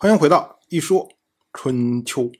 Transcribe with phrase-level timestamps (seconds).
[0.00, 1.08] 欢迎回到一说
[1.52, 2.30] 春秋。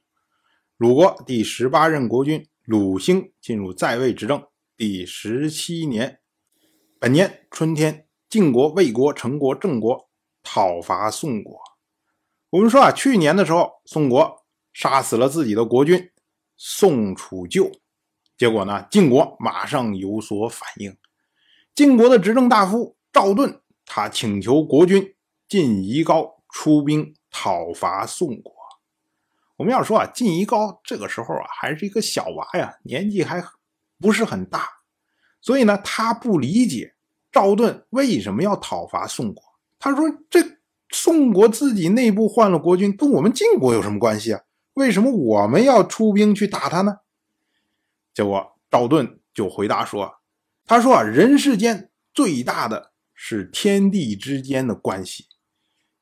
[0.76, 4.46] 鲁国第十八任国君鲁兴进入在位执政
[4.76, 6.20] 第十七年，
[7.00, 10.08] 本年春天，晋国、魏国、陈国、郑国
[10.44, 11.58] 讨伐宋国。
[12.50, 16.12] 我们说啊，去年的时候，宋国杀死了自己的国君
[16.56, 17.72] 宋楚臼，
[18.36, 20.96] 结果呢，晋国马上有所反应。
[21.74, 25.16] 晋国的执政大夫赵盾，他请求国君
[25.48, 27.16] 晋夷高出兵。
[27.40, 28.52] 讨伐宋国，
[29.54, 33.40] 我们要说啊，晋夷高这个时候啊还是一个小娃呀，年纪还
[34.00, 34.68] 不是很大，
[35.40, 36.96] 所以呢，他不理解
[37.30, 39.40] 赵盾为什么要讨伐宋国。
[39.78, 40.40] 他说：“这
[40.90, 44.40] 宋国自己内部换了国君，跟我们晋国有什么关系啊？
[44.74, 46.96] 为什么我们要出兵去打他呢？”
[48.12, 50.12] 结果赵盾就回答说
[50.66, 55.28] ：“他说啊，人世间最大的是天地之间的关系，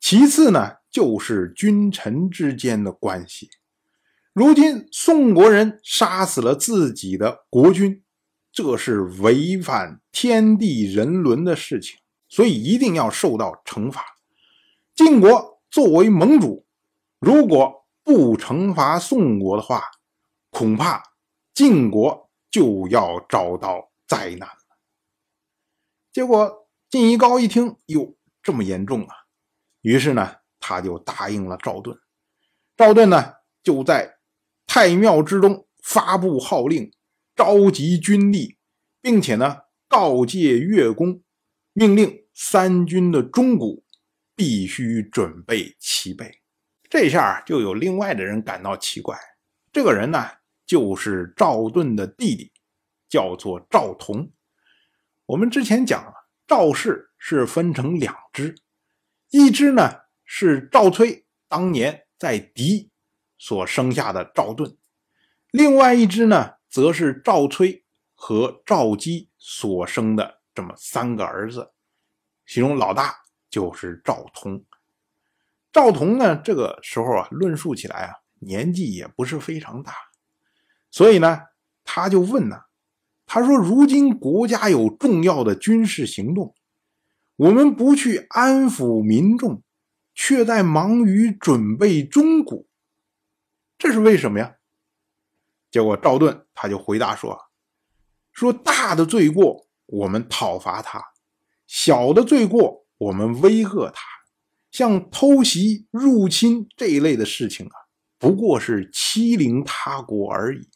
[0.00, 3.50] 其次呢。”就是君臣之间的关系。
[4.32, 8.02] 如今宋国人杀死了自己的国君，
[8.50, 11.98] 这是违反天地人伦的事情，
[12.30, 14.02] 所以一定要受到惩罚。
[14.94, 16.64] 晋国作为盟主，
[17.18, 19.82] 如果不惩罚宋国的话，
[20.48, 21.02] 恐怕
[21.52, 24.78] 晋国就要遭到灾难了。
[26.10, 29.14] 结果晋夷高一听，哟，这么严重啊！
[29.82, 30.36] 于是呢。
[30.68, 31.96] 他就答应了赵盾，
[32.76, 34.18] 赵盾呢就在
[34.66, 36.90] 太庙之中发布号令，
[37.36, 38.58] 召集军力，
[39.00, 41.22] 并且呢告诫乐工，
[41.72, 43.84] 命令三军的钟鼓
[44.34, 46.42] 必须准备齐备。
[46.90, 49.16] 这下就有另外的人感到奇怪，
[49.72, 50.26] 这个人呢
[50.66, 52.50] 就是赵盾的弟弟，
[53.08, 54.32] 叫做赵同。
[55.26, 56.12] 我们之前讲了，
[56.44, 58.56] 赵氏是分成两支，
[59.30, 60.05] 一支呢。
[60.28, 62.90] 是赵崔当年在狄
[63.38, 64.76] 所生下的赵盾，
[65.52, 71.70] 另外一只呢，则是赵崔和赵姬所生的这么三个儿子，
[72.44, 73.14] 其中老大
[73.48, 74.64] 就是赵同。
[75.72, 79.92] 赵同呢，这个时候啊，论述起来啊，年纪也不是非常大，
[80.90, 81.40] 所以呢，
[81.84, 82.56] 他就问呢，
[83.26, 86.54] 他说：“如今国家有重要的军事行动，
[87.36, 89.62] 我们不去安抚民众。”
[90.18, 92.66] 却在忙于准备钟鼓，
[93.76, 94.56] 这是为什么呀？
[95.70, 97.38] 结果赵盾他就回答说
[98.32, 101.04] ：“说大的罪过我们讨伐他，
[101.66, 104.02] 小的罪过我们威吓他。
[104.70, 107.76] 像偷袭、入侵这一类的事情啊，
[108.18, 110.68] 不过是欺凌他国而已。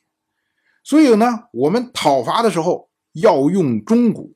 [0.85, 4.35] 所以呢，我们讨伐的时候要用钟鼓，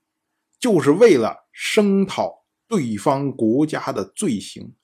[0.59, 4.75] 就是为了声讨对方国家的罪行。”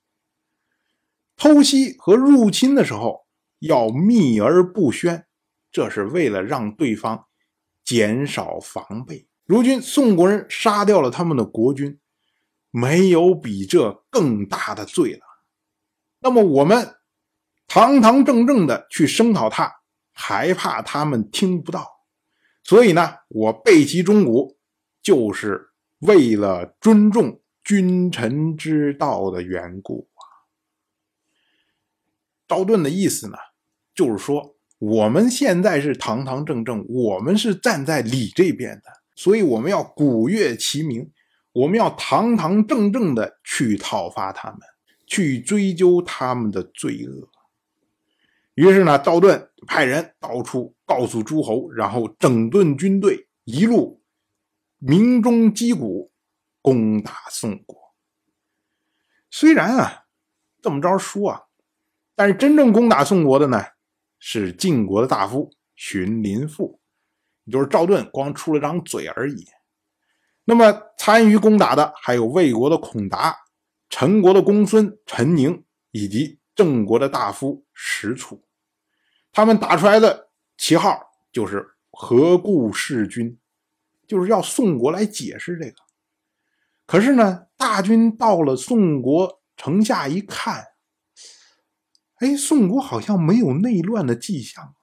[1.41, 3.23] 偷袭和入侵的时候
[3.61, 5.25] 要秘而不宣，
[5.73, 7.25] 这是为了让对方
[7.83, 9.27] 减少防备。
[9.47, 11.99] 如今宋国人杀掉了他们的国君，
[12.71, 15.21] 没有比这更大的罪了。
[16.21, 16.97] 那么我们
[17.67, 19.73] 堂堂正正的去声讨他，
[20.13, 21.87] 还怕他们听不到？
[22.65, 24.59] 所以呢，我背其钟鼓，
[25.03, 25.71] 就是
[26.01, 30.10] 为了尊重君臣之道的缘故。
[32.51, 33.39] 赵盾的意思呢，
[33.95, 41.09] 就是说我们现在是堂堂正正，我们是站在理这边的，所以我们要鼓乐齐鸣，
[41.53, 44.59] 我们要堂堂正正的去讨伐他们，
[45.07, 47.29] 去追究他们的罪恶。
[48.55, 54.03] 于是呢，赵盾派人到处告诉诸侯，然后整顿军队，一路
[54.79, 56.11] 鸣钟击鼓，
[56.61, 57.79] 攻打宋国。
[59.31, 60.07] 虽然啊，
[60.61, 61.43] 这么着说啊。
[62.21, 63.65] 但是真正攻打宋国的呢，
[64.19, 66.79] 是晋国的大夫荀林父，
[67.45, 69.47] 也就是赵盾，光出了张嘴而已。
[70.45, 73.35] 那么参与攻打的还有魏国的孔达、
[73.89, 78.45] 陈国的公孙陈宁以及郑国的大夫石楚，
[79.33, 80.29] 他们打出来的
[80.59, 81.01] 旗号
[81.33, 83.41] 就是“何故弑君”，
[84.07, 85.77] 就是要宋国来解释这个。
[86.85, 90.67] 可是呢，大军到了宋国城下一看。
[92.21, 94.75] 哎，宋国好像没有内乱的迹象，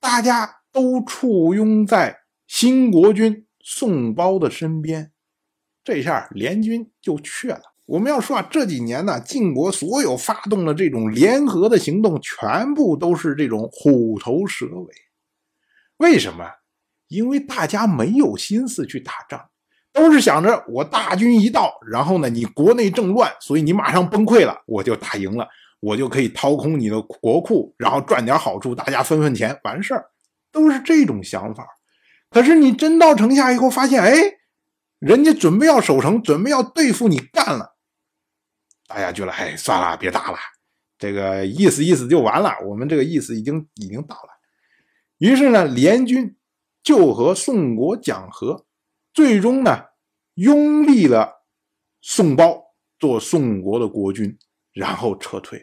[0.00, 5.12] 大家都簇拥在新国君宋包的身边，
[5.84, 7.60] 这下联军就去了。
[7.84, 14.94] 我们要说啊，这几年呢，晋国所有发动的这种联合的行动，全部都是这种虎头蛇尾。
[15.98, 16.46] 为什么？
[17.08, 19.50] 因为大家没有心思去打仗，
[19.92, 25.46] 都是想着我大军一到，然后呢，你国内政乱，所以你马上崩溃了，我就打赢了。
[25.80, 30.10] 我就可以掏空你的国库，然后赚点好处，大家分分钱，完事儿，
[30.50, 31.66] 都是这种想法。
[32.30, 34.12] 可是你真到城下以后，发现，哎，
[34.98, 37.76] 人家准备要守城，准备要对付你，干了。
[38.86, 40.38] 大家觉得，哎，算了，别打了，
[40.98, 42.52] 这个意思意思就完了。
[42.66, 44.30] 我们这个意思已经已经到了。
[45.18, 46.36] 于是呢，联军
[46.82, 48.66] 就和宋国讲和，
[49.12, 49.84] 最终呢，
[50.34, 51.44] 拥立了
[52.00, 54.38] 宋包做宋国的国君，
[54.78, 55.60] 然后撤退。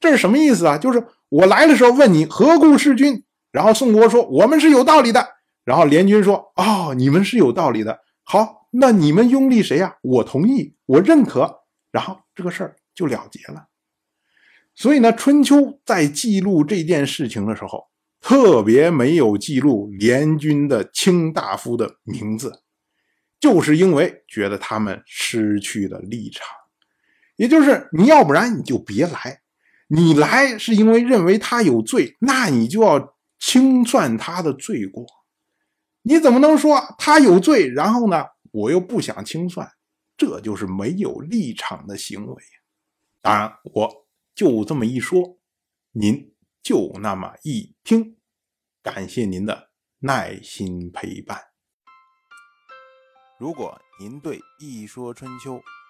[0.00, 0.78] 这是什么意思啊？
[0.78, 5.28] 就是我来的时候问你何故弑君，然后宋国说我们是有道理的。
[5.64, 8.00] 然后联军说：“哦，你们是有道理的。
[8.22, 9.96] 好，那你们拥立谁呀？
[10.00, 11.60] 我同意，我认可。
[11.92, 13.66] 然后这个事儿就了结了。
[14.74, 17.88] 所以呢，《春秋》在记录这件事情的时候，
[18.20, 22.62] 特别没有记录联军的卿大夫的名字，
[23.38, 26.46] 就是因为觉得他们失去了立场。
[27.38, 29.40] 也就是你要不然你就别来，
[29.86, 35.06] 你来是因为认为他有罪，那你就要清算他的罪过。”
[36.02, 37.68] 你怎么能说他有罪？
[37.68, 39.70] 然后呢，我又不想清算，
[40.16, 42.42] 这就是没有立场的行为。
[43.20, 45.38] 当然，我就这么一说，
[45.92, 48.16] 您就那么一听。
[48.82, 51.40] 感谢您的耐心陪伴。
[53.38, 55.56] 如果您对《一说春秋》